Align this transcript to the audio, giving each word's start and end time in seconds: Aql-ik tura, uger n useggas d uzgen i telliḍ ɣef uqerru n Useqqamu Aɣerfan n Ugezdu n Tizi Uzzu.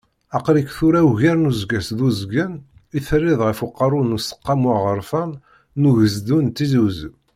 Aql-ik 0.37 0.69
tura, 0.77 1.01
uger 1.09 1.35
n 1.39 1.49
useggas 1.49 1.87
d 1.97 1.99
uzgen 2.07 2.53
i 2.97 2.99
telliḍ 3.07 3.39
ɣef 3.43 3.59
uqerru 3.65 4.01
n 4.03 4.15
Useqqamu 4.17 4.69
Aɣerfan 4.77 5.31
n 5.79 5.81
Ugezdu 5.89 6.37
n 6.41 6.47
Tizi 6.55 6.79
Uzzu. 6.87 7.11